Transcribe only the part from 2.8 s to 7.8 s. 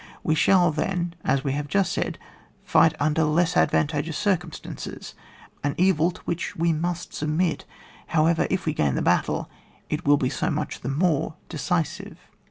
under less advantageous circumstances— an evil to which we must submit.